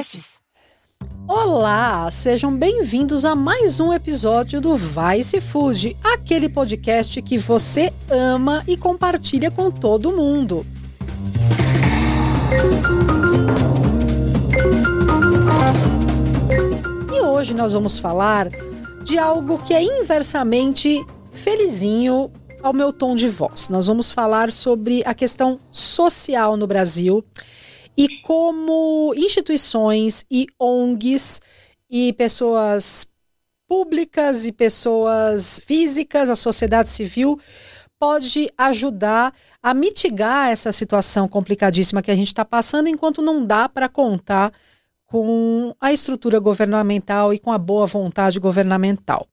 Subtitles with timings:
[0.00, 0.40] podcasts.
[1.28, 7.92] Olá, sejam bem-vindos a mais um episódio do Vai Se Fude, aquele podcast que você
[8.08, 10.66] ama e compartilha com todo mundo.
[17.14, 18.48] E hoje nós vamos falar
[19.04, 22.30] de algo que é inversamente felizinho
[22.62, 23.68] ao meu tom de voz.
[23.68, 27.24] Nós vamos falar sobre a questão social no Brasil
[27.96, 31.40] e como instituições e ONGs
[31.90, 33.06] e pessoas
[33.68, 37.38] públicas e pessoas físicas, a sociedade civil
[37.98, 43.68] pode ajudar a mitigar essa situação complicadíssima que a gente está passando, enquanto não dá
[43.68, 44.52] para contar
[45.06, 49.26] com a estrutura governamental e com a boa vontade governamental.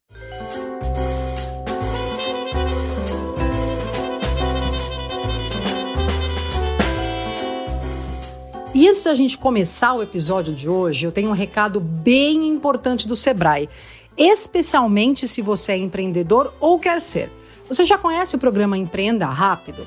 [8.80, 13.08] E antes da gente começar o episódio de hoje, eu tenho um recado bem importante
[13.08, 13.68] do Sebrae,
[14.16, 17.28] especialmente se você é empreendedor ou quer ser.
[17.68, 19.84] Você já conhece o programa Empreenda Rápido?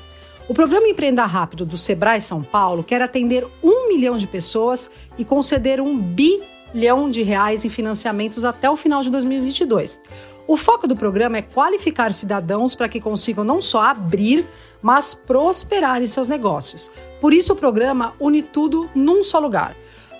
[0.49, 5.23] O programa Empreenda Rápido do Sebrae São Paulo quer atender um milhão de pessoas e
[5.23, 10.01] conceder um bilhão de reais em financiamentos até o final de 2022.
[10.45, 14.45] O foco do programa é qualificar cidadãos para que consigam não só abrir,
[14.81, 16.89] mas prosperar em seus negócios.
[17.19, 19.75] Por isso, o programa une tudo num só lugar.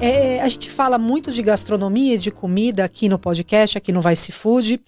[0.01, 4.03] É, a gente fala muito de gastronomia e de comida aqui no podcast, aqui no
[4.03, 4.83] Vice Food.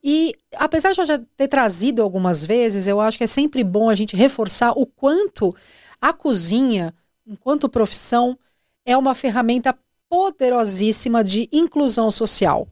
[0.00, 3.90] E apesar de eu já ter trazido algumas vezes, eu acho que é sempre bom
[3.90, 5.52] a gente reforçar o quanto
[6.00, 6.94] a cozinha,
[7.30, 8.36] enquanto profissão,
[8.84, 12.66] é uma ferramenta poderosíssima de inclusão social,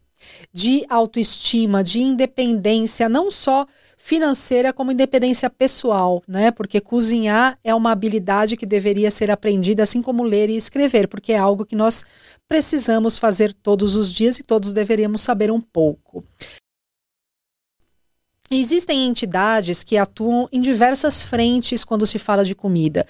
[0.52, 3.64] de autoestima, de independência, não só
[3.96, 6.50] financeira como independência pessoal, né?
[6.50, 11.32] Porque cozinhar é uma habilidade que deveria ser aprendida assim como ler e escrever, porque
[11.32, 12.04] é algo que nós
[12.48, 16.24] precisamos fazer todos os dias e todos deveríamos saber um pouco.
[18.50, 23.06] Existem entidades que atuam em diversas frentes quando se fala de comida.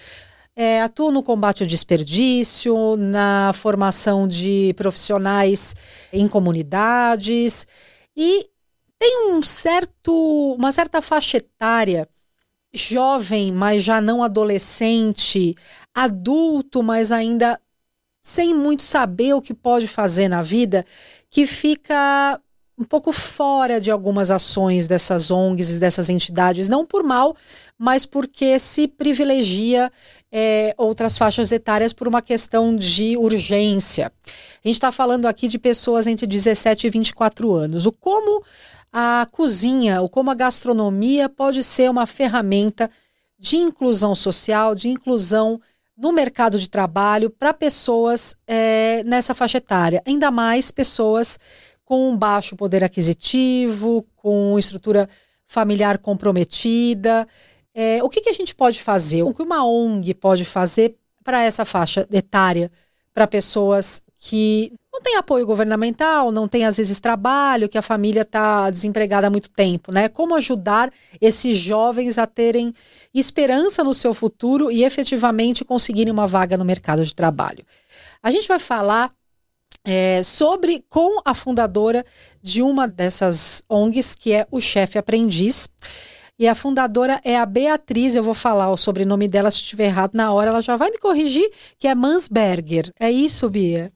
[0.61, 5.73] É, atuam no combate ao desperdício, na formação de profissionais
[6.13, 7.65] em comunidades
[8.17, 8.45] e
[8.99, 10.13] tem um certo,
[10.59, 12.09] uma certa faixa etária,
[12.75, 15.55] jovem, mas já não adolescente,
[15.95, 17.61] adulto, mas ainda
[18.21, 20.85] sem muito saber o que pode fazer na vida,
[21.31, 22.41] que fica
[22.79, 27.37] um pouco fora de algumas ações dessas ONGs e dessas entidades, não por mal,
[27.77, 29.91] mas porque se privilegia
[30.31, 34.13] é, outras faixas etárias por uma questão de urgência.
[34.65, 37.85] A gente está falando aqui de pessoas entre 17 e 24 anos.
[37.85, 38.45] O como
[38.93, 42.89] a cozinha ou como a gastronomia pode ser uma ferramenta
[43.39, 45.61] de inclusão social, de inclusão
[45.97, 51.39] no mercado de trabalho para pessoas é, nessa faixa etária, ainda mais pessoas
[51.89, 55.09] com baixo poder aquisitivo, com estrutura
[55.47, 57.27] familiar comprometida.
[57.75, 59.23] É, o que, que a gente pode fazer?
[59.23, 62.71] O que uma ONG pode fazer para essa faixa etária,
[63.15, 68.21] para pessoas que não tem apoio governamental, não tem às vezes trabalho, que a família
[68.21, 70.11] está desempregada há muito tempo, né?
[70.11, 72.75] Como ajudar esses jovens a terem
[73.15, 77.65] esperança no seu futuro e efetivamente conseguirem uma vaga no mercado de trabalho.
[78.23, 79.11] A gente vai falar
[79.91, 82.05] é, sobre com a fundadora
[82.43, 85.67] de uma dessas ONGs, que é o Chefe Aprendiz.
[86.39, 90.13] E a fundadora é a Beatriz, eu vou falar o sobrenome dela, se estiver errado
[90.15, 92.93] na hora, ela já vai me corrigir, que é Mansberger.
[93.01, 93.91] É isso, Bia?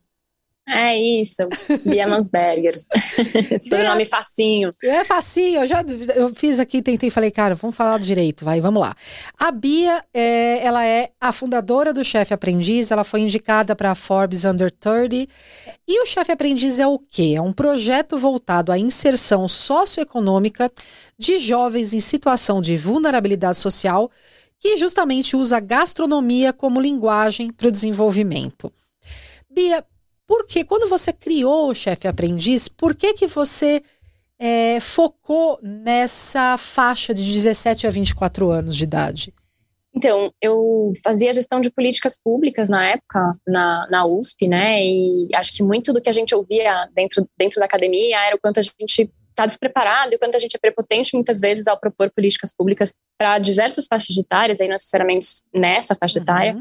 [0.69, 1.43] É isso,
[1.85, 2.73] Bia Mansberger.
[3.61, 4.73] Sobrenome facinho.
[4.83, 8.81] É facinho, eu já eu fiz aqui, tentei, falei, cara, vamos falar direito, vai, vamos
[8.81, 8.95] lá.
[9.37, 13.95] A Bia, é, ela é a fundadora do Chefe Aprendiz, ela foi indicada para a
[13.97, 15.29] Forbes Under 30.
[15.87, 17.35] E o Chefe Aprendiz é o quê?
[17.37, 20.71] É um projeto voltado à inserção socioeconômica
[21.19, 24.11] de jovens em situação de vulnerabilidade social
[24.61, 28.73] que justamente usa a gastronomia como linguagem para o desenvolvimento.
[29.51, 29.85] Bia,
[30.27, 33.83] porque quando você criou o chefe aprendiz, por que que você
[34.39, 39.35] é, focou nessa faixa de 17 a 24 anos de idade?
[39.95, 44.83] Então, eu fazia gestão de políticas públicas na época, na, na USP, né?
[44.83, 48.41] E acho que muito do que a gente ouvia dentro, dentro da academia era o
[48.41, 51.79] quanto a gente está despreparado e o quanto a gente é prepotente muitas vezes ao
[51.79, 56.23] propor políticas públicas para diversas faixas etárias, aí não necessariamente nessa faixa uhum.
[56.23, 56.57] etária.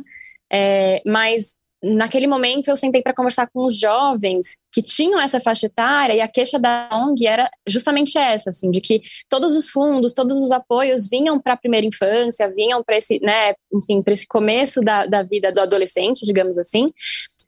[0.51, 5.65] É, mas naquele momento eu sentei para conversar com os jovens que tinham essa faixa
[5.65, 10.13] etária e a queixa da ONG era justamente essa, assim, de que todos os fundos,
[10.13, 14.27] todos os apoios vinham para a primeira infância, vinham para esse, né, enfim, para esse
[14.27, 16.87] começo da, da vida do adolescente, digamos assim,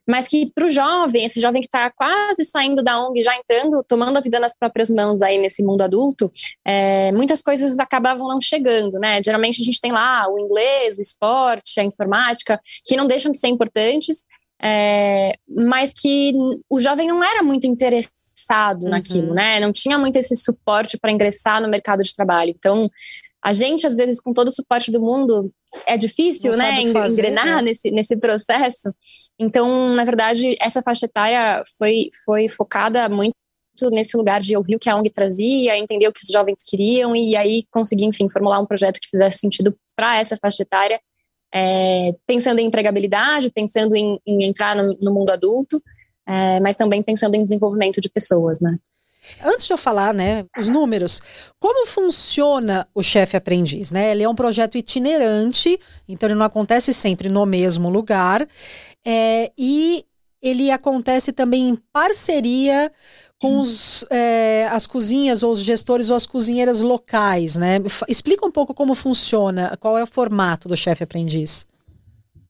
[0.06, 3.82] mas que para o jovem, esse jovem que está quase saindo da ONG, já entrando,
[3.84, 6.30] tomando a vida nas próprias mãos aí nesse mundo adulto,
[6.64, 9.22] é, muitas coisas acabavam não chegando, né?
[9.24, 13.38] Geralmente a gente tem lá o inglês, o esporte, a informática, que não deixam de
[13.38, 14.24] ser importantes,
[14.62, 16.32] é, mas que
[16.68, 18.90] o jovem não era muito interessado uhum.
[18.90, 19.58] naquilo, né?
[19.60, 22.50] Não tinha muito esse suporte para ingressar no mercado de trabalho.
[22.50, 22.90] Então,
[23.42, 25.52] a gente, às vezes, com todo o suporte do mundo,
[25.86, 27.62] é difícil, Não né, fazer, engrenar né?
[27.62, 28.94] nesse, nesse processo.
[29.38, 33.34] Então, na verdade, essa faixa etária foi, foi focada muito
[33.90, 37.14] nesse lugar de ouvir o que a ONG trazia, entender o que os jovens queriam
[37.16, 41.00] e aí conseguir, enfim, formular um projeto que fizesse sentido para essa faixa etária,
[41.52, 45.82] é, pensando em empregabilidade, pensando em, em entrar no, no, mundo adulto,
[46.26, 48.78] é, mas também pensando em desenvolvimento de pessoas, né.
[49.42, 51.20] Antes de eu falar, né, os números,
[51.58, 54.10] como funciona o chefe aprendiz, né?
[54.10, 55.78] Ele é um projeto itinerante,
[56.08, 58.46] então ele não acontece sempre no mesmo lugar,
[59.04, 60.04] é, e
[60.42, 62.92] ele acontece também em parceria
[63.40, 67.78] com os, é, as cozinhas ou os gestores ou as cozinheiras locais, né?
[68.08, 71.66] Explica um pouco como funciona, qual é o formato do chefe aprendiz.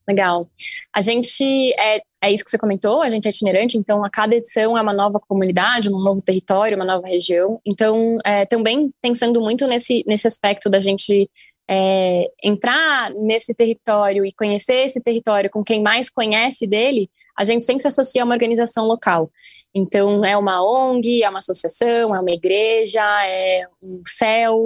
[0.09, 0.49] Legal.
[0.95, 4.35] A gente é, é isso que você comentou, a gente é itinerante, então a cada
[4.35, 7.61] edição é uma nova comunidade, um novo território, uma nova região.
[7.67, 11.31] Então, é, também pensando muito nesse, nesse aspecto da gente
[11.69, 17.65] é, entrar nesse território e conhecer esse território com quem mais conhece dele, a gente
[17.65, 19.31] sempre se associa a uma organização local.
[19.75, 24.61] Então, é uma ONG, é uma associação, é uma igreja, é um céu,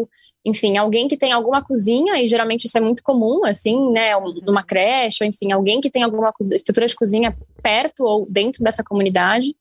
[0.45, 4.13] enfim, alguém que tem alguma cozinha, e geralmente isso é muito comum, assim, né,
[4.47, 8.83] numa creche, ou enfim, alguém que tem alguma estrutura de cozinha perto ou dentro dessa
[8.83, 9.55] comunidade.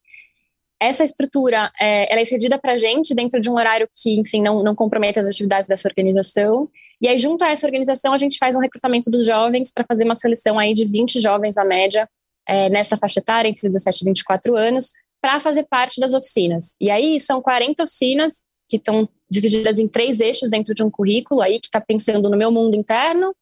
[0.79, 4.41] Essa estrutura, é, ela é cedida para a gente dentro de um horário que, enfim,
[4.41, 6.69] não, não compromete as atividades dessa organização.
[7.01, 10.03] E aí, junto a essa organização, a gente faz um recrutamento dos jovens para fazer
[10.03, 12.07] uma seleção aí de 20 jovens, na média,
[12.47, 16.75] é, nessa faixa etária, entre 17 e 24 anos, para fazer parte das oficinas.
[16.79, 21.41] E aí são 40 oficinas que estão divididas em três eixos dentro de um currículo
[21.41, 23.35] aí que está pensando no meu mundo interno,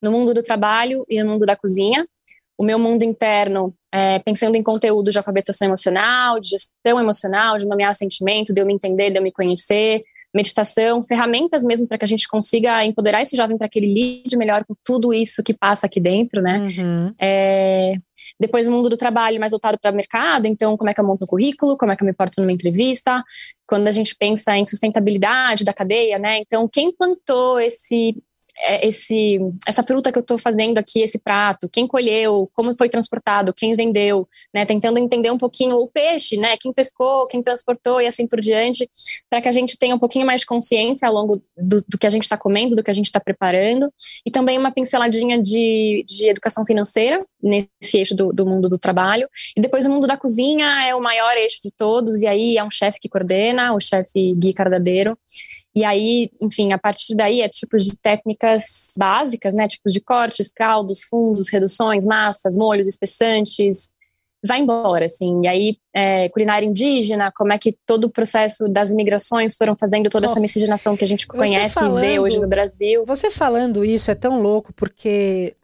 [0.00, 2.06] no mundo do trabalho e no mundo da cozinha.
[2.56, 7.66] O meu mundo interno, é, pensando em conteúdo de alfabetização emocional, de gestão emocional, de
[7.66, 10.02] nomear sentimento, de eu me entender, de eu me conhecer,
[10.34, 14.36] meditação, ferramentas mesmo para que a gente consiga empoderar esse jovem para que ele lide
[14.36, 16.58] melhor com tudo isso que passa aqui dentro, né?
[16.58, 17.14] Uhum.
[17.20, 17.94] É,
[18.40, 21.06] depois o mundo do trabalho mais voltado para o mercado, então como é que eu
[21.06, 23.22] monto um currículo, como é que eu me porto numa entrevista,
[23.66, 26.38] quando a gente pensa em sustentabilidade da cadeia, né?
[26.38, 28.16] Então quem plantou esse
[28.82, 33.52] esse, essa fruta que eu estou fazendo aqui, esse prato, quem colheu, como foi transportado,
[33.54, 38.06] quem vendeu, né, tentando entender um pouquinho o peixe, né, quem pescou, quem transportou e
[38.06, 38.88] assim por diante,
[39.28, 42.06] para que a gente tenha um pouquinho mais de consciência ao longo do, do que
[42.06, 43.92] a gente está comendo, do que a gente está preparando,
[44.24, 49.28] e também uma pinceladinha de, de educação financeira nesse eixo do, do mundo do trabalho,
[49.56, 52.64] e depois o mundo da cozinha é o maior eixo de todos, e aí é
[52.64, 55.18] um chefe que coordena, o chefe Gui Cardadeiro,
[55.74, 59.66] e aí, enfim, a partir daí é tipos de técnicas básicas, né?
[59.66, 63.90] Tipos de cortes, caldos, fundos, reduções, massas, molhos, espessantes.
[64.44, 65.40] Vai embora, assim.
[65.44, 70.10] E aí, é, culinária indígena, como é que todo o processo das imigrações foram fazendo
[70.10, 73.04] toda Nossa, essa miscigenação que a gente conhece falando, e vê hoje no Brasil.
[73.06, 75.54] Você falando isso é tão louco, porque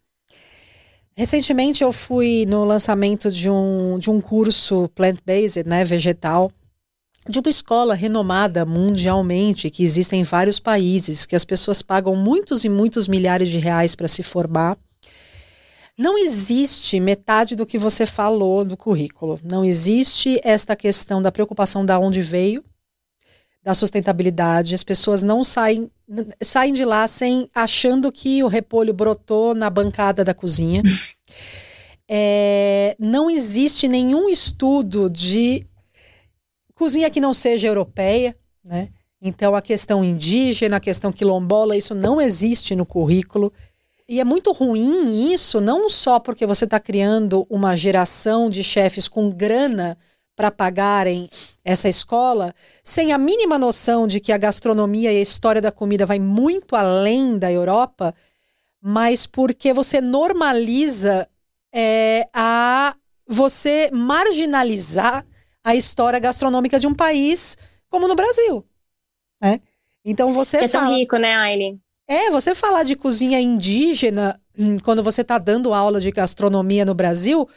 [1.19, 5.85] recentemente eu fui no lançamento de um, de um curso plant-based, né?
[5.85, 6.53] Vegetal
[7.29, 12.65] de uma escola renomada mundialmente, que existe em vários países, que as pessoas pagam muitos
[12.65, 14.79] e muitos milhares de reais para se formar.
[15.99, 19.41] Não existe metade do que você falou do currículo.
[19.43, 22.65] Não existe esta questão da preocupação da onde veio,
[23.63, 24.77] da sustentabilidade.
[24.77, 25.91] As pessoas não saem
[26.43, 30.83] saem de lá sem achando que o repolho brotou na bancada da cozinha.
[32.11, 35.67] É, não existe nenhum estudo de
[36.79, 38.91] Cozinha que não seja europeia, né?
[39.21, 43.53] Então a questão indígena, a questão quilombola, isso não existe no currículo.
[44.09, 49.09] E é muito ruim isso, não só porque você está criando uma geração de chefes
[49.09, 49.99] com grana
[50.39, 51.29] para pagarem
[51.65, 52.55] essa escola,
[52.85, 56.77] sem a mínima noção de que a gastronomia e a história da comida vai muito
[56.77, 58.15] além da Europa,
[58.81, 61.29] mas porque você normaliza
[61.75, 62.95] é, a
[63.27, 65.27] você marginalizar
[65.65, 68.65] a história gastronômica de um país como no Brasil.
[69.43, 69.61] Né?
[70.05, 70.87] Então você é fala...
[70.87, 71.81] tão rico, né, Aileen?
[72.07, 76.95] É, você falar de cozinha indígena hum, quando você está dando aula de gastronomia no
[76.95, 77.49] Brasil,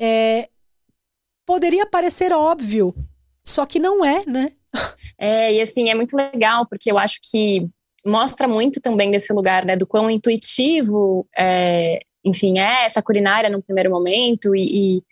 [0.00, 0.48] é,
[1.46, 2.94] poderia parecer óbvio,
[3.44, 4.52] só que não é, né?
[5.18, 7.68] É, e assim, é muito legal, porque eu acho que
[8.04, 13.62] mostra muito também desse lugar, né, do quão intuitivo, é, enfim, é essa culinária no
[13.62, 15.02] primeiro momento e, e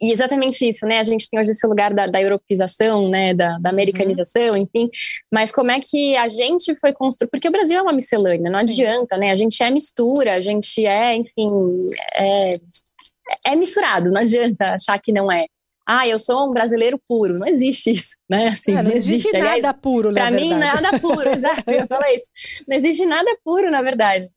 [0.00, 1.00] e exatamente isso, né?
[1.00, 3.34] A gente tem hoje esse lugar da, da europeização, né?
[3.34, 4.56] Da, da americanização, uhum.
[4.56, 4.88] enfim.
[5.32, 7.28] Mas como é que a gente foi construir?
[7.28, 8.66] Porque o Brasil é uma miscelânea, não Sim.
[8.66, 9.30] adianta, né?
[9.30, 11.46] A gente é mistura, a gente é, enfim,
[12.14, 12.60] é,
[13.46, 15.46] é misturado, não adianta achar que não é.
[15.90, 17.38] Ah, eu sou um brasileiro puro.
[17.38, 18.48] Não existe isso, né?
[18.48, 21.70] Assim, é, não, não, existe, nada Aliás, puro, na Pra mim, nada puro, exato.
[21.70, 22.26] Eu falei isso.
[22.68, 24.28] Não existe nada puro, na verdade.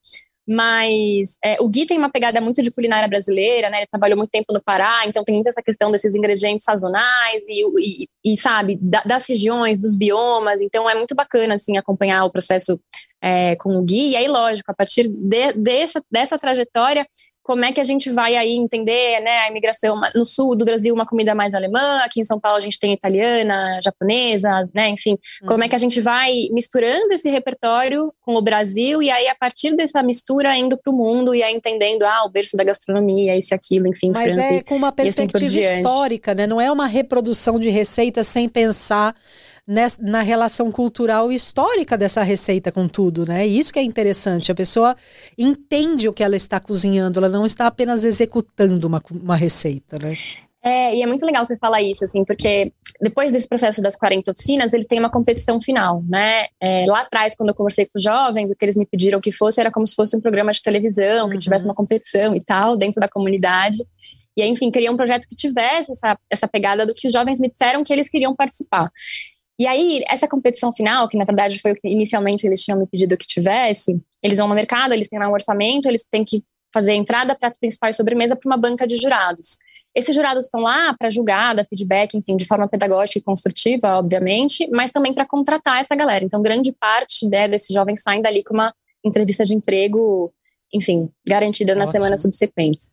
[0.47, 3.79] Mas é, o Gui tem uma pegada muito de culinária brasileira, né?
[3.79, 7.63] Ele trabalhou muito tempo no Pará, então tem muita essa questão desses ingredientes sazonais e,
[7.79, 10.61] e, e sabe, da, das regiões, dos biomas.
[10.61, 12.79] Então é muito bacana, assim, acompanhar o processo
[13.21, 14.11] é, com o Gui.
[14.11, 17.05] E aí, lógico, a partir de, dessa, dessa trajetória,
[17.43, 20.93] como é que a gente vai aí entender né, a imigração no sul do Brasil,
[20.93, 25.17] uma comida mais alemã, aqui em São Paulo a gente tem italiana, japonesa, né, enfim,
[25.41, 25.47] uhum.
[25.47, 29.35] como é que a gente vai misturando esse repertório com o Brasil e aí a
[29.35, 33.35] partir dessa mistura indo para o mundo e aí entendendo, ah, o berço da gastronomia,
[33.35, 36.61] isso e aquilo, enfim, Mas França, é com uma assim perspectiva assim histórica, né, não
[36.61, 39.15] é uma reprodução de receitas sem pensar
[39.67, 43.45] nessa, na relação cultural e histórica dessa receita com tudo, né?
[43.45, 44.51] Isso que é interessante.
[44.51, 44.95] A pessoa
[45.37, 50.17] entende o que ela está cozinhando, ela não está apenas executando uma, uma receita, né?
[50.63, 54.29] É, e é muito legal você falar isso, assim, porque depois desse processo das 40
[54.31, 56.45] oficinas, eles têm uma competição final, né?
[56.59, 59.31] É, lá atrás, quando eu conversei com os jovens, o que eles me pediram que
[59.31, 61.39] fosse era como se fosse um programa de televisão, que uhum.
[61.39, 63.79] tivesse uma competição e tal, dentro da comunidade.
[64.37, 67.39] E aí, enfim, queria um projeto que tivesse essa, essa pegada do que os jovens
[67.39, 68.91] me disseram que eles queriam participar.
[69.61, 72.87] E aí, essa competição final, que na verdade foi o que inicialmente eles tinham me
[72.87, 76.43] pedido que tivesse, eles vão no mercado, eles têm lá um orçamento, eles têm que
[76.73, 79.59] fazer a entrada, prato principal e sobremesa para uma banca de jurados.
[79.93, 84.67] Esses jurados estão lá para julgar, dar feedback, enfim, de forma pedagógica e construtiva, obviamente,
[84.71, 86.25] mas também para contratar essa galera.
[86.25, 88.73] Então, grande parte né, desses jovens saem dali com uma
[89.05, 90.33] entrevista de emprego,
[90.73, 92.89] enfim, garantida nas semanas subsequentes.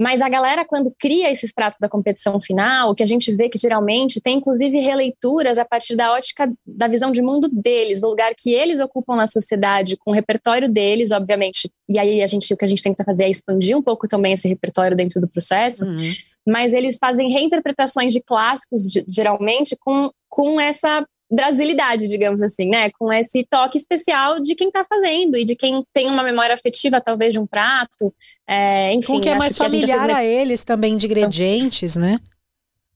[0.00, 3.58] Mas a galera, quando cria esses pratos da competição final, que a gente vê que
[3.58, 8.32] geralmente tem inclusive releituras a partir da ótica da visão de mundo deles, do lugar
[8.34, 11.70] que eles ocupam na sociedade, com o repertório deles, obviamente.
[11.86, 14.32] E aí a gente, o que a gente tenta fazer é expandir um pouco também
[14.32, 15.84] esse repertório dentro do processo.
[15.84, 16.14] Uhum.
[16.48, 22.90] Mas eles fazem reinterpretações de clássicos, geralmente, com, com essa brasilidade, digamos assim, né?
[22.98, 27.00] Com esse toque especial de quem está fazendo e de quem tem uma memória afetiva,
[27.00, 28.12] talvez, de um prato.
[28.46, 32.18] É, enfim, Com que é mais familiar a, a, eles também de ingredientes, né?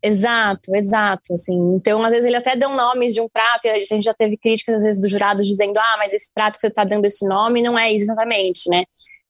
[0.02, 1.56] Exato, exato, assim.
[1.76, 4.36] Então, às vezes ele até dão nomes de um prato e a gente já teve
[4.36, 7.26] críticas às vezes dos jurados dizendo: "Ah, mas esse prato que você está dando esse
[7.26, 8.84] nome não é isso exatamente, né?"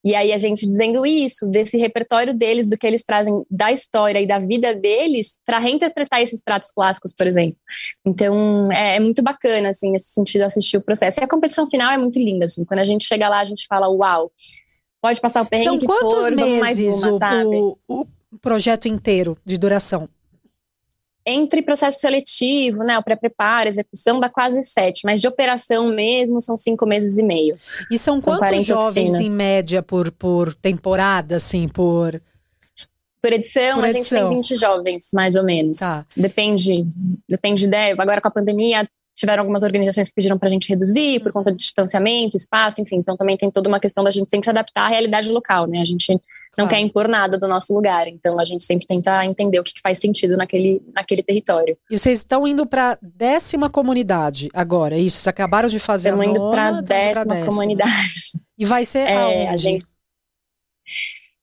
[0.04, 4.20] E aí a gente dizendo isso, desse repertório deles, do que eles trazem da história
[4.20, 7.56] e da vida deles, para reinterpretar esses pratos clássicos, por exemplo.
[8.04, 11.20] Então é, é, muito bacana, assim, nesse sentido, assistir o processo.
[11.20, 12.64] E a competição final é muito linda, assim.
[12.66, 14.30] Quando a gente chega lá, a gente fala, uau,
[15.00, 20.08] pode passar o perrengue São quantos for, meses uma, o, o projeto inteiro de duração?
[21.26, 26.56] Entre processo seletivo, né, o pré-preparo, execução, dá quase sete, mas de operação mesmo são
[26.56, 27.56] cinco meses e meio.
[27.90, 29.20] E são, são quantos jovens oficinas.
[29.20, 32.20] em média por, por temporada, assim, por...
[33.22, 35.78] Por edição, por a gente tem 20 jovens, mais ou menos.
[35.78, 36.04] Tá.
[36.14, 36.86] Depende,
[37.26, 41.20] depende, né, agora com a pandemia tiveram algumas organizações que pediram para a gente reduzir
[41.22, 44.44] por conta de distanciamento, espaço, enfim, então também tem toda uma questão da gente sempre
[44.44, 46.20] se adaptar à realidade local, né, a gente
[46.56, 48.06] não quer impor nada do nosso lugar.
[48.08, 51.76] Então a gente sempre tenta entender o que faz sentido naquele, naquele território.
[51.90, 55.16] E vocês estão indo para décima comunidade agora, é isso?
[55.16, 57.92] Vocês acabaram de fazer Estamos a indo para décima, décima comunidade.
[58.56, 59.48] E vai ser é, aonde?
[59.48, 59.86] A gente,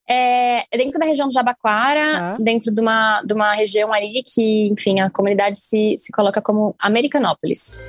[0.08, 2.38] é, é dentro da região do Jabaquara, ah.
[2.40, 6.76] dentro de uma, de uma região ali que, enfim, a comunidade se, se coloca como
[6.80, 7.80] Americanópolis.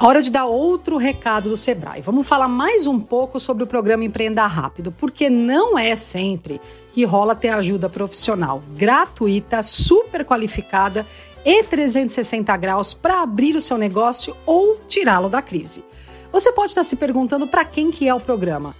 [0.00, 2.02] Hora de dar outro recado do Sebrae.
[2.02, 6.60] Vamos falar mais um pouco sobre o programa Empreenda Rápido, porque não é sempre
[6.92, 11.06] que rola ter ajuda profissional gratuita, super qualificada
[11.44, 15.84] e 360 graus para abrir o seu negócio ou tirá-lo da crise.
[16.32, 18.74] Você pode estar se perguntando para quem que é o programa.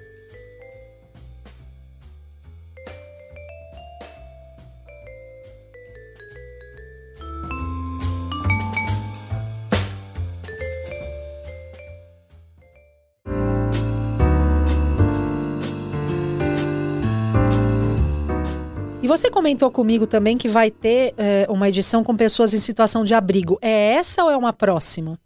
[19.09, 23.15] você comentou comigo também que vai ter é, uma edição com pessoas em situação de
[23.15, 23.57] abrigo.
[23.59, 25.19] É essa ou é uma próxima?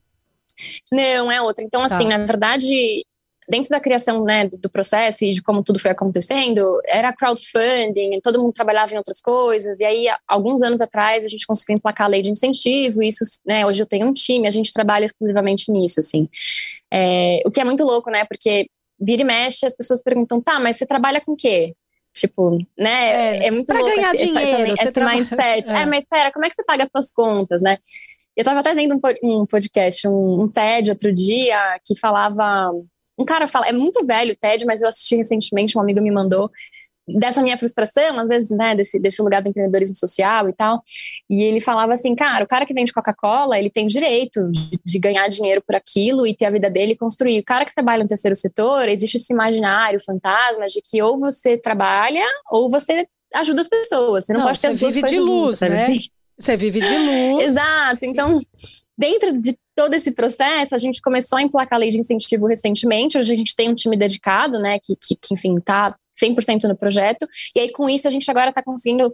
[0.89, 1.63] Não, é outra.
[1.65, 1.93] Então, tá.
[1.93, 3.03] assim, na verdade,
[3.49, 8.41] dentro da criação né, do processo e de como tudo foi acontecendo, era crowdfunding, todo
[8.41, 12.09] mundo trabalhava em outras coisas, e aí, alguns anos atrás, a gente conseguiu emplacar a
[12.09, 15.69] lei de incentivo, e isso, né, hoje eu tenho um time, a gente trabalha exclusivamente
[15.69, 16.29] nisso, assim.
[16.89, 20.57] É, o que é muito louco, né, porque vira e mexe, as pessoas perguntam, tá,
[20.57, 21.73] mas você trabalha com o quê?
[22.13, 23.38] Tipo, né?
[23.38, 25.72] É, é muito pra louco ganhar esse, dinheiro, esse, esse mindset.
[25.72, 25.82] É.
[25.82, 25.86] é.
[25.86, 27.77] mas espera, como é que você paga suas contas, né?
[28.36, 32.72] Eu tava até vendo um, um podcast, um, um, TED outro dia, que falava.
[33.17, 36.12] Um cara fala, é muito velho o TED, mas eu assisti recentemente, um amigo me
[36.12, 36.50] mandou,
[37.07, 40.81] dessa minha frustração, às vezes, né, desse, desse lugar do empreendedorismo social e tal.
[41.29, 44.79] E ele falava assim, cara, o cara que vende Coca-Cola, ele tem o direito de,
[44.86, 47.39] de, ganhar dinheiro por aquilo e ter a vida dele construir.
[47.39, 51.57] O cara que trabalha no terceiro setor, existe esse imaginário, fantasma de que ou você
[51.57, 54.25] trabalha ou você ajuda as pessoas.
[54.25, 55.83] Você não, não pode ter as duas vive de luz, juntas, né?
[55.83, 56.00] Assim.
[56.36, 57.45] Você vive de luz.
[57.45, 58.05] Exato.
[58.05, 58.41] Então,
[58.98, 63.17] dentro de todo esse processo, a gente começou a emplacar a lei de incentivo recentemente.
[63.17, 66.75] Hoje a gente tem um time dedicado, né, que, que, que enfim, está 100% no
[66.75, 67.27] projeto.
[67.55, 69.13] E aí, com isso, a gente agora está conseguindo,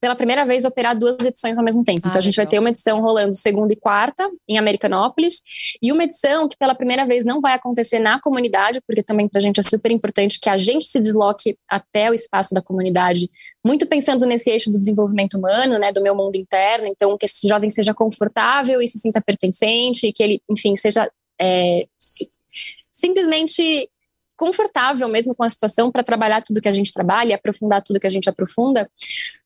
[0.00, 2.00] pela primeira vez, operar duas edições ao mesmo tempo.
[2.04, 2.46] Ah, então, a gente legal.
[2.46, 5.40] vai ter uma edição rolando segunda e quarta, em Americanópolis,
[5.82, 9.38] e uma edição que, pela primeira vez, não vai acontecer na comunidade, porque também para
[9.38, 13.30] a gente é super importante que a gente se desloque até o espaço da comunidade
[13.62, 17.46] muito pensando nesse eixo do desenvolvimento humano, né, do meu mundo interno, então que esse
[17.46, 21.86] jovem seja confortável e se sinta pertencente, e que ele, enfim, seja é,
[22.90, 23.88] simplesmente
[24.40, 28.06] confortável mesmo com a situação para trabalhar tudo que a gente trabalha, aprofundar tudo que
[28.06, 28.88] a gente aprofunda.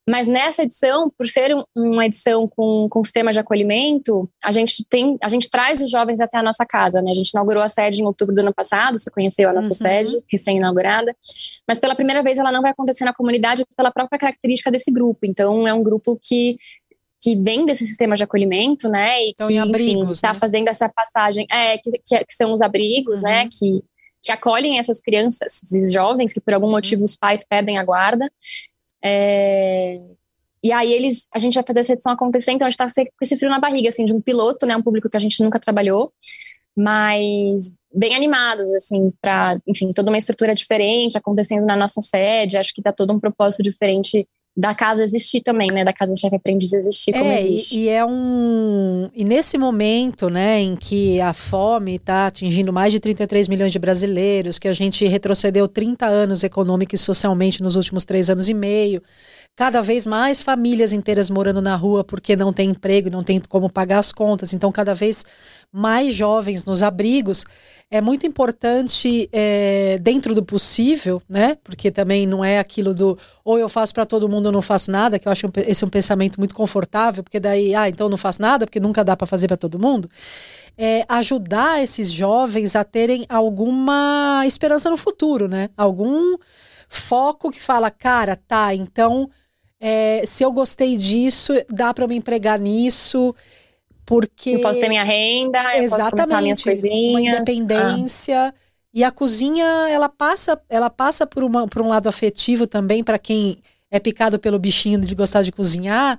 [0.08, 5.18] Mas nessa edição, por ser uma edição com, com sistema de acolhimento, a gente tem,
[5.20, 7.10] a gente traz os jovens até a nossa casa, né?
[7.10, 9.74] A gente inaugurou a sede em outubro do ano passado, você conheceu a nossa uhum.
[9.74, 11.12] sede recém-inaugurada,
[11.66, 15.26] mas pela primeira vez ela não vai acontecer na comunidade pela própria característica desse grupo.
[15.26, 16.56] Então é um grupo que
[17.20, 19.18] que vem desse sistema de acolhimento, né?
[19.22, 20.38] E então, que, enfim, está né?
[20.38, 23.38] fazendo essa passagem, é, que, que, que são os abrigos, né?
[23.38, 23.44] uhum.
[23.44, 23.48] né?
[23.50, 23.93] Que
[24.24, 28.32] que acolhem essas crianças, esses jovens que por algum motivo os pais perdem a guarda.
[29.04, 30.00] É,
[30.62, 33.24] e aí eles, a gente vai fazer essa edição acontecer, então a gente tá com
[33.24, 35.60] esse frio na barriga, assim, de um piloto, né, um público que a gente nunca
[35.60, 36.10] trabalhou,
[36.74, 42.72] mas bem animados, assim, para, enfim, toda uma estrutura diferente acontecendo na nossa sede, acho
[42.72, 45.84] que tá todo um propósito diferente da casa existir também, né?
[45.84, 47.76] Da casa chefe aprendiz existir como é, existe.
[47.76, 49.10] E, e, é um.
[49.12, 53.80] E nesse momento, né, em que a fome está atingindo mais de 33 milhões de
[53.80, 58.54] brasileiros, que a gente retrocedeu 30 anos econômica e socialmente nos últimos três anos e
[58.54, 59.02] meio,
[59.56, 63.70] cada vez mais famílias inteiras morando na rua porque não tem emprego, não tem como
[63.70, 65.24] pagar as contas, então cada vez
[65.72, 67.44] mais jovens nos abrigos
[67.90, 71.56] é muito importante é, dentro do possível, né?
[71.62, 74.90] Porque também não é aquilo do ou eu faço para todo mundo ou não faço
[74.90, 78.16] nada, que eu acho esse é um pensamento muito confortável, porque daí, ah, então não
[78.16, 80.10] faço nada, porque nunca dá para fazer para todo mundo.
[80.76, 85.68] É, ajudar esses jovens a terem alguma esperança no futuro, né?
[85.76, 86.36] Algum
[86.88, 89.30] foco que fala, cara, tá, então
[89.86, 93.34] é, se eu gostei disso, dá para me empregar nisso
[94.06, 98.48] porque eu posso ter minha renda, eu posso começar minhas coisinhas, uma independência.
[98.48, 98.54] Ah.
[98.94, 103.18] E a cozinha, ela passa, ela passa por, uma, por um lado afetivo também para
[103.18, 103.58] quem
[103.90, 106.18] é picado pelo bichinho de gostar de cozinhar,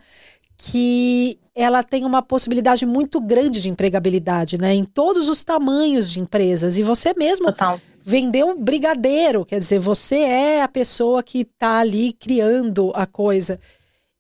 [0.55, 4.75] que ela tem uma possibilidade muito grande de empregabilidade, né?
[4.75, 6.77] Em todos os tamanhos de empresas.
[6.77, 7.81] E você mesmo Total.
[8.07, 13.59] Vendeu brigadeiro, quer dizer, você é a pessoa que está ali criando a coisa.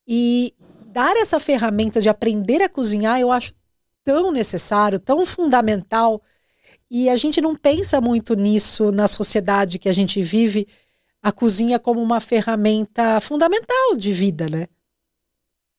[0.07, 0.55] E
[0.87, 3.53] dar essa ferramenta de aprender a cozinhar, eu acho
[4.03, 6.19] tão necessário, tão fundamental.
[6.89, 10.67] E a gente não pensa muito nisso na sociedade que a gente vive,
[11.21, 14.65] a cozinha como uma ferramenta fundamental de vida, né?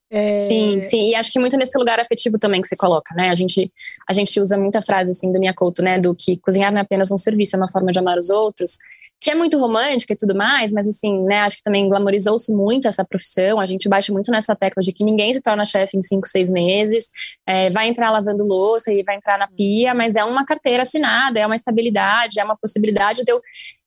[0.09, 0.37] É...
[0.37, 3.29] Sim, sim, e acho que muito nesse lugar afetivo também que você coloca, né?
[3.29, 3.71] A gente,
[4.09, 5.99] a gente usa muita frase assim do Minha Couto, né?
[5.99, 8.77] Do que cozinhar não é apenas um serviço, é uma forma de amar os outros
[9.19, 12.87] que é muito romântica e tudo mais, mas assim, né, acho que também glamorizou-se muito
[12.87, 13.59] essa profissão.
[13.59, 16.51] A gente bate muito nessa tecla de que ninguém se torna chefe em cinco, seis
[16.51, 17.09] meses,
[17.45, 21.39] é, vai entrar lavando louça e vai entrar na pia, mas é uma carteira assinada,
[21.39, 23.41] é uma estabilidade, é uma possibilidade de eu.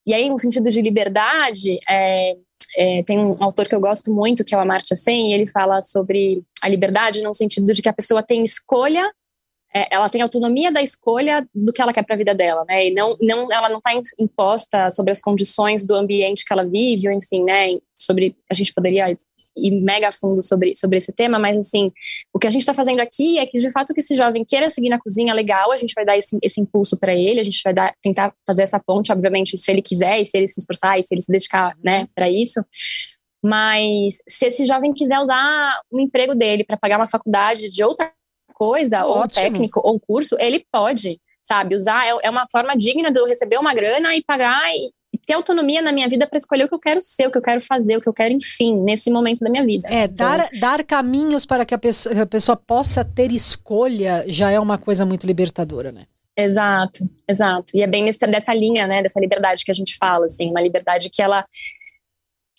[0.05, 2.35] E aí, no sentido de liberdade, é,
[2.77, 5.49] é, tem um autor que eu gosto muito, que é o Amartya Sen, e ele
[5.49, 9.11] fala sobre a liberdade no sentido de que a pessoa tem escolha
[9.75, 12.89] é, ela tem autonomia da escolha do que ela quer para a vida dela, né?
[12.89, 17.09] E não, não, ela não está imposta sobre as condições do ambiente que ela vive,
[17.09, 17.79] ou enfim, né?
[17.97, 19.15] Sobre a gente poderia
[19.57, 21.93] ir mega fundo sobre, sobre esse tema, mas assim,
[22.33, 24.71] o que a gente está fazendo aqui é que de fato que esse jovem queira
[24.71, 27.61] seguir na cozinha, legal, a gente vai dar esse, esse impulso para ele, a gente
[27.63, 30.99] vai dar, tentar fazer essa ponte, obviamente, se ele quiser, e se ele se esforçar,
[30.99, 32.61] e se ele se dedicar, né, para isso.
[33.43, 38.13] Mas se esse jovem quiser usar o emprego dele para pagar uma faculdade de outra
[38.55, 39.15] coisa, Ótimo.
[39.15, 42.07] ou um técnico, ou um curso, ele pode, sabe, usar.
[42.07, 44.93] É, é uma forma digna de eu receber uma grana e pagar e, e
[45.27, 47.43] ter autonomia na minha vida para escolher o que eu quero ser, o que eu
[47.43, 49.89] quero fazer, o que eu quero, enfim, nesse momento da minha vida.
[49.89, 54.51] É, então, dar, dar caminhos para que a pessoa, a pessoa possa ter escolha já
[54.51, 56.05] é uma coisa muito libertadora, né?
[56.37, 57.77] Exato, exato.
[57.77, 60.61] E é bem nessa, dessa linha, né, dessa liberdade que a gente fala, assim, uma
[60.61, 61.45] liberdade que ela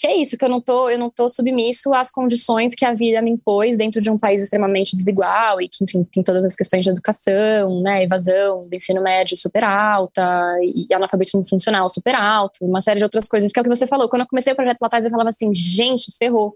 [0.01, 2.91] que é isso, que eu não tô, eu não tô submisso às condições que a
[2.91, 6.55] vida me impôs dentro de um país extremamente desigual e que, enfim, tem todas as
[6.55, 12.65] questões de educação, né, evasão do ensino médio super alta e analfabetismo funcional super alto,
[12.65, 14.09] uma série de outras coisas, que é o que você falou.
[14.09, 16.55] Quando eu comecei o projeto lá atrás, eu falava assim, gente, ferrou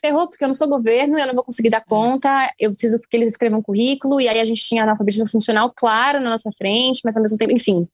[0.00, 3.16] ferrou, porque eu não sou governo, eu não vou conseguir dar conta, eu preciso que
[3.16, 7.00] eles escrevam um currículo, e aí a gente tinha analfabetismo funcional claro na nossa frente,
[7.04, 7.86] mas ao mesmo tempo, enfim,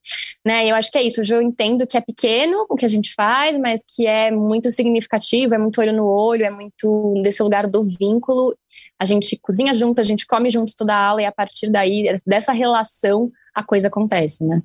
[0.45, 2.89] né, eu acho que é isso, hoje eu entendo que é pequeno o que a
[2.89, 7.43] gente faz, mas que é muito significativo, é muito olho no olho, é muito desse
[7.43, 8.55] lugar do vínculo,
[8.99, 12.15] a gente cozinha junto, a gente come junto toda a aula, e a partir daí,
[12.25, 14.61] dessa relação, a coisa acontece, né?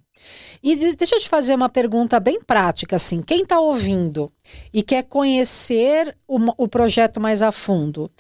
[0.62, 3.22] E deixa eu te fazer uma pergunta bem prática, assim.
[3.22, 4.30] Quem está ouvindo
[4.72, 8.10] e quer conhecer o, o projeto mais a fundo,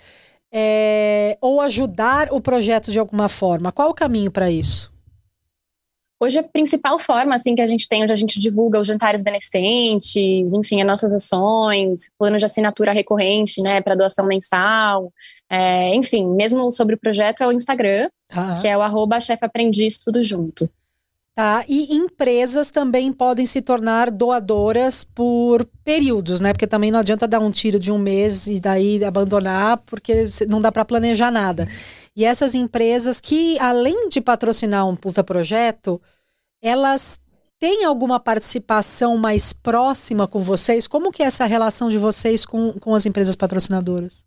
[0.50, 4.91] é, ou ajudar o projeto de alguma forma, qual o caminho para isso?
[6.22, 9.24] Hoje a principal forma assim que a gente tem, onde a gente divulga os jantares
[9.24, 15.12] beneficentes, enfim, as nossas ações, plano de assinatura recorrente, né, para doação mensal,
[15.50, 18.54] é, enfim, mesmo sobre o projeto é o Instagram, ah.
[18.60, 20.70] que é o arroba aprendiz tudo junto.
[21.34, 26.52] Tá, e empresas também podem se tornar doadoras por períodos, né?
[26.52, 30.60] Porque também não adianta dar um tiro de um mês e daí abandonar, porque não
[30.60, 31.66] dá para planejar nada.
[32.14, 35.98] E essas empresas que, além de patrocinar um puta projeto,
[36.62, 37.18] elas
[37.58, 40.86] têm alguma participação mais próxima com vocês?
[40.86, 44.22] Como que é essa relação de vocês com, com as empresas patrocinadoras?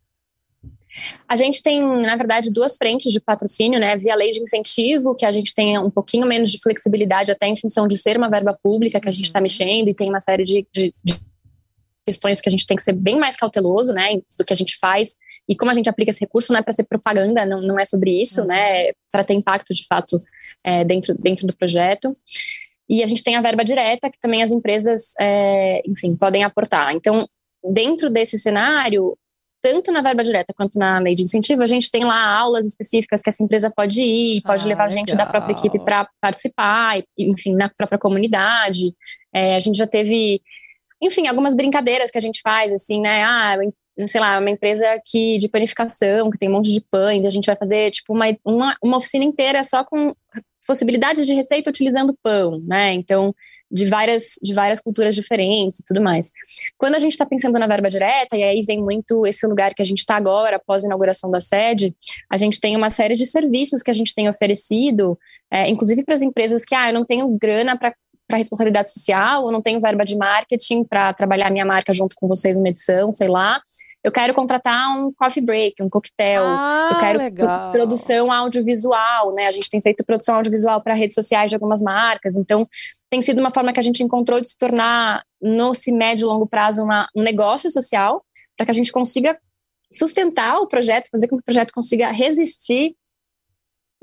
[1.27, 3.97] A gente tem, na verdade, duas frentes de patrocínio, né?
[3.97, 7.55] Via lei de incentivo, que a gente tem um pouquinho menos de flexibilidade, até em
[7.55, 9.43] função de ser uma verba pública que a gente está uhum.
[9.43, 11.15] mexendo, e tem uma série de, de, de,
[12.05, 14.19] questões que a gente tem que ser bem mais cauteloso, né?
[14.38, 15.15] Do que a gente faz.
[15.47, 17.86] E como a gente aplica esse recurso, não é para ser propaganda, não, não é
[17.86, 18.47] sobre isso, uhum.
[18.47, 18.89] né?
[18.89, 20.21] É para ter impacto de fato
[20.63, 22.15] é, dentro, dentro do projeto.
[22.88, 26.93] E a gente tem a verba direta, que também as empresas, é, enfim, podem aportar.
[26.93, 27.27] Então,
[27.63, 29.17] dentro desse cenário,
[29.65, 33.23] tanto na verba direta quanto na lei de incentivo, a gente tem lá aulas específicas
[33.23, 34.99] que essa empresa pode ir, pode ah, levar legal.
[34.99, 38.93] gente da própria equipe para participar, enfim, na própria comunidade.
[39.34, 40.39] É, a gente já teve,
[41.01, 43.23] enfim, algumas brincadeiras que a gente faz, assim, né?
[43.23, 43.58] Ah,
[44.08, 47.47] sei lá, uma empresa que de panificação, que tem um monte de pães, a gente
[47.47, 50.13] vai fazer tipo uma, uma, uma oficina inteira só com
[50.67, 52.93] possibilidades de receita utilizando pão, né?
[52.93, 53.34] Então,
[53.71, 56.32] de várias, de várias culturas diferentes e tudo mais.
[56.78, 59.82] Quando a gente está pensando na verba direta, e aí vem muito esse lugar que
[59.82, 61.95] a gente está agora, após a inauguração da sede,
[62.30, 65.17] a gente tem uma série de serviços que a gente tem oferecido,
[65.51, 67.93] é, inclusive para as empresas que, ah, eu não tenho grana para
[68.28, 72.28] para responsabilidade social, ou não tenho verba de marketing para trabalhar minha marca junto com
[72.28, 73.62] vocês numa edição, sei lá.
[74.04, 76.43] Eu quero contratar um coffee break, um coquetel.
[76.45, 77.71] Ah, eu quero legal.
[77.71, 79.47] produção audiovisual, né?
[79.47, 82.38] A gente tem feito produção audiovisual para redes sociais de algumas marcas.
[82.38, 82.67] Então,
[83.09, 86.47] tem sido uma forma que a gente encontrou de se tornar, no médio e longo
[86.47, 88.25] prazo, uma, um negócio social,
[88.57, 89.39] para que a gente consiga
[89.91, 92.95] sustentar o projeto, fazer com que o projeto consiga resistir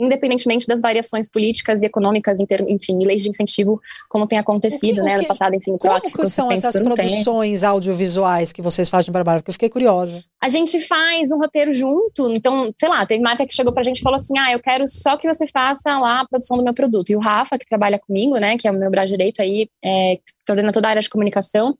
[0.03, 5.03] independentemente das variações políticas e econômicas, enfim, leis de incentivo, como tem acontecido, o que,
[5.03, 7.73] né, no passado, enfim, Como que são essas produções tempo.
[7.73, 9.39] audiovisuais que vocês fazem no Barbara?
[9.39, 10.23] Porque eu fiquei curiosa.
[10.43, 13.99] A gente faz um roteiro junto, então, sei lá, teve marca que chegou pra gente
[13.99, 16.75] e falou assim, ah, eu quero só que você faça lá a produção do meu
[16.75, 17.11] produto.
[17.11, 20.17] E o Rafa, que trabalha comigo, né, que é o meu braço direito aí, é,
[20.17, 21.79] que toda a área de comunicação,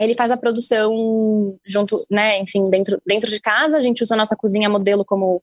[0.00, 3.76] ele faz a produção junto, né, enfim, dentro, dentro de casa.
[3.76, 5.42] A gente usa a nossa cozinha modelo como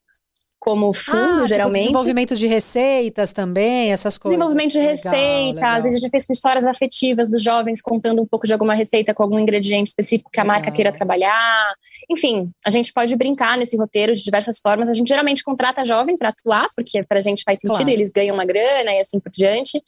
[0.63, 1.73] como fundo, ah, tipo geralmente.
[1.73, 4.39] Tipo desenvolvimento de receitas também, essas coisas.
[4.39, 8.25] Desenvolvimento de receitas, às vezes a gente fez com histórias afetivas dos jovens contando um
[8.25, 10.55] pouco de alguma receita com algum ingrediente específico que a legal.
[10.55, 11.73] marca queira trabalhar.
[12.09, 14.87] Enfim, a gente pode brincar nesse roteiro de diversas formas.
[14.87, 17.91] A gente geralmente contrata jovem para atuar, porque para a gente faz sentido, claro.
[17.91, 19.83] eles ganham uma grana e assim por diante.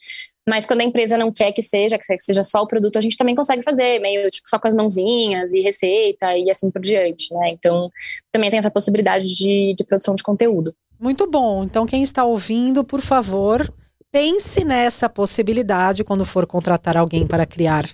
[0.48, 3.16] Mas quando a empresa não quer que seja, que seja só o produto, a gente
[3.16, 7.34] também consegue fazer, meio tipo só com as mãozinhas e receita e assim por diante,
[7.34, 7.48] né?
[7.52, 7.90] Então
[8.30, 10.74] também tem essa possibilidade de, de produção de conteúdo.
[10.98, 11.64] Muito bom.
[11.64, 13.70] Então, quem está ouvindo, por favor,
[14.10, 17.90] pense nessa possibilidade quando for contratar alguém para criar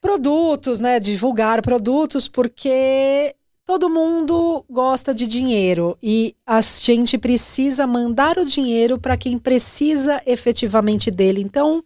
[0.00, 0.98] produtos, né?
[0.98, 3.34] Divulgar produtos, porque
[3.64, 10.20] todo mundo gosta de dinheiro e a gente precisa mandar o dinheiro para quem precisa
[10.26, 11.40] efetivamente dele.
[11.40, 11.82] Então,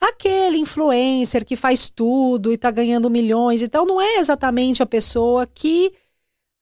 [0.00, 5.46] aquele influencer que faz tudo e está ganhando milhões, então não é exatamente a pessoa
[5.46, 5.92] que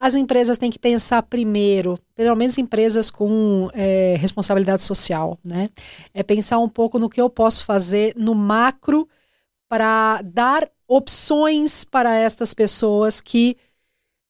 [0.01, 5.69] as empresas têm que pensar primeiro, pelo menos empresas com é, responsabilidade social, né?
[6.13, 9.09] É pensar um pouco no que eu posso fazer no macro
[9.69, 13.57] para dar opções para estas pessoas que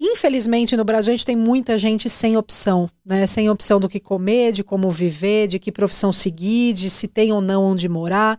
[0.00, 3.26] Infelizmente, no Brasil, a gente tem muita gente sem opção, né?
[3.26, 7.32] Sem opção do que comer, de como viver, de que profissão seguir, de se tem
[7.32, 8.38] ou não onde morar.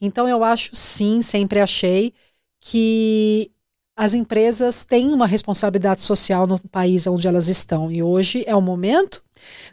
[0.00, 2.12] Então, eu acho sim, sempre achei
[2.60, 3.50] que
[3.96, 7.90] as empresas têm uma responsabilidade social no país onde elas estão.
[7.90, 9.22] E hoje é o momento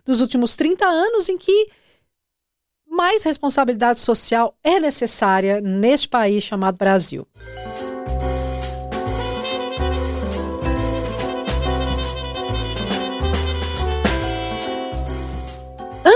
[0.06, 1.68] dos últimos 30 anos em que
[2.88, 7.28] mais responsabilidade social é necessária neste país chamado Brasil.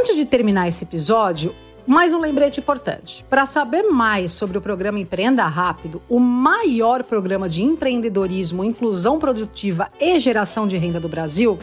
[0.07, 1.53] Antes de terminar esse episódio,
[1.85, 3.25] mais um lembrete importante.
[3.29, 9.89] Para saber mais sobre o programa Empreenda Rápido, o maior programa de empreendedorismo, inclusão produtiva
[9.99, 11.59] e geração de renda do Brasil,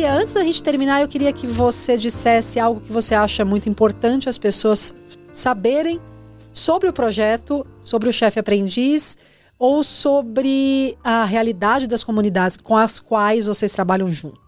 [0.06, 4.28] antes da gente terminar, eu queria que você dissesse algo que você acha muito importante
[4.28, 4.94] as pessoas
[5.32, 6.00] saberem
[6.52, 9.18] sobre o projeto, sobre o chefe aprendiz
[9.60, 14.40] ou sobre a realidade das comunidades com as quais vocês trabalham junto.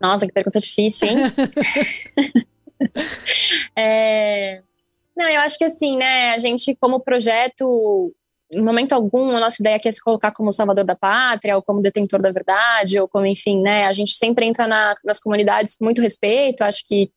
[0.00, 1.18] Nossa, que pergunta difícil, hein?
[3.76, 4.62] é...
[5.14, 8.14] Não, eu acho que assim, né, a gente como projeto
[8.50, 11.62] em momento algum a nossa ideia aqui é se colocar como salvador da pátria ou
[11.62, 15.76] como detentor da verdade ou como enfim né a gente sempre entra na, nas comunidades
[15.76, 17.10] com muito respeito acho que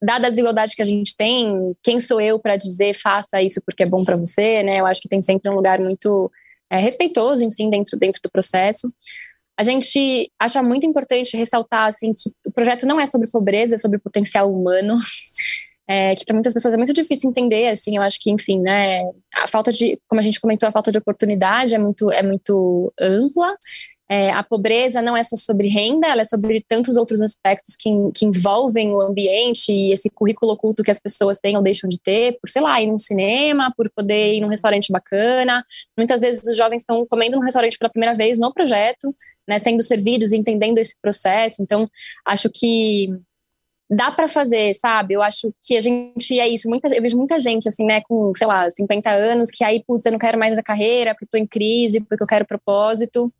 [0.00, 3.82] dada a desigualdade que a gente tem quem sou eu para dizer faça isso porque
[3.82, 6.30] é bom para você né eu acho que tem sempre um lugar muito
[6.72, 8.92] é, respeitoso enfim dentro dentro do processo.
[9.58, 13.78] A gente acha muito importante ressaltar assim que o projeto não é sobre pobreza é
[13.78, 14.96] sobre potencial humano
[15.88, 19.02] é, que para muitas pessoas é muito difícil entender, assim, eu acho que, enfim, né,
[19.34, 22.92] a falta de, como a gente comentou, a falta de oportunidade é muito, é muito
[22.98, 23.54] ampla,
[24.12, 27.88] é, a pobreza não é só sobre renda, ela é sobre tantos outros aspectos que,
[28.14, 31.98] que envolvem o ambiente e esse currículo oculto que as pessoas têm ou deixam de
[31.98, 35.64] ter, por, sei lá, ir num cinema, por poder ir num restaurante bacana.
[35.96, 39.14] Muitas vezes os jovens estão comendo num restaurante pela primeira vez no projeto,
[39.48, 41.62] né, sendo servidos, entendendo esse processo.
[41.62, 41.88] Então,
[42.26, 43.08] acho que
[43.90, 45.14] dá para fazer, sabe?
[45.14, 46.68] Eu acho que a gente é isso.
[46.68, 50.04] Muita, eu vejo muita gente, assim, né, com, sei lá, 50 anos, que aí, putz,
[50.04, 53.32] eu não quero mais a carreira, porque tô em crise, porque eu quero propósito.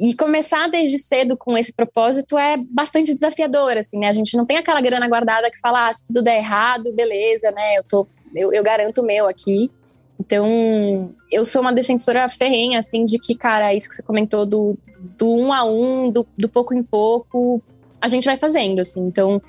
[0.00, 4.08] E começar desde cedo com esse propósito é bastante desafiador, assim, né?
[4.08, 7.50] A gente não tem aquela grana guardada que fala, ah, se tudo der errado, beleza,
[7.50, 7.76] né?
[7.76, 9.70] Eu, tô, eu, eu garanto o meu aqui.
[10.18, 14.78] Então, eu sou uma defensora ferrenha, assim, de que, cara, isso que você comentou do,
[15.18, 17.62] do um a um, do, do pouco em pouco,
[18.00, 19.00] a gente vai fazendo, assim.
[19.00, 19.42] Então,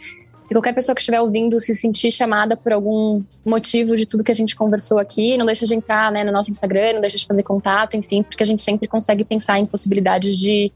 [0.53, 4.35] qualquer pessoa que estiver ouvindo se sentir chamada por algum motivo de tudo que a
[4.35, 7.43] gente conversou aqui, não deixa de entrar né, no nosso Instagram, não deixa de fazer
[7.43, 10.71] contato, enfim, porque a gente sempre consegue pensar em possibilidades de,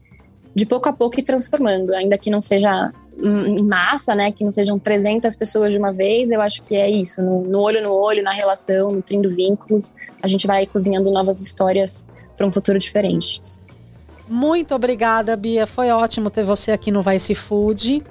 [0.54, 4.50] de pouco a pouco ir transformando, ainda que não seja em massa, né, que não
[4.50, 7.92] sejam 300 pessoas de uma vez, eu acho que é isso, no, no olho no
[7.92, 13.40] olho, na relação, nutrindo vínculos, a gente vai cozinhando novas histórias para um futuro diferente.
[14.28, 15.66] Muito obrigada, Bia.
[15.66, 18.02] Foi ótimo ter você aqui no Vice Food.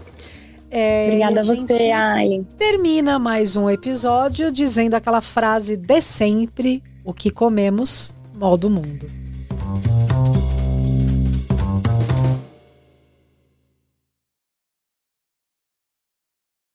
[0.70, 2.48] É, Obrigada a, você, Aileen.
[2.58, 9.10] Termina mais um episódio dizendo aquela frase de sempre: o que comemos molda o mundo.